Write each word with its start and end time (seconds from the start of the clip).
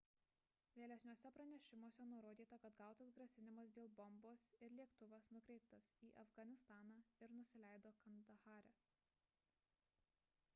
vėlesniuose 0.77 1.31
pranešimuose 1.39 2.05
nurodyta 2.13 2.57
kad 2.63 2.79
gautas 2.79 3.11
grasinimas 3.19 3.75
dėl 3.75 3.93
bombos 3.99 4.47
ir 4.69 4.73
lėktuvas 4.79 5.29
nukreiptas 5.37 5.91
į 6.09 6.11
afganistaną 6.25 7.05
ir 7.27 7.37
nusileido 7.43 7.93
kandahare 8.03 8.75